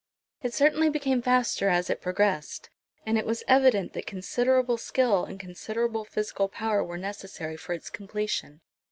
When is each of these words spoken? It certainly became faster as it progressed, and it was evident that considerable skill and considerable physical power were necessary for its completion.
It 0.41 0.51
certainly 0.55 0.89
became 0.89 1.21
faster 1.21 1.69
as 1.69 1.87
it 1.87 2.01
progressed, 2.01 2.71
and 3.05 3.19
it 3.19 3.25
was 3.27 3.43
evident 3.47 3.93
that 3.93 4.07
considerable 4.07 4.77
skill 4.79 5.25
and 5.25 5.39
considerable 5.39 6.05
physical 6.05 6.49
power 6.49 6.83
were 6.83 6.97
necessary 6.97 7.55
for 7.55 7.73
its 7.73 7.91
completion. 7.91 8.61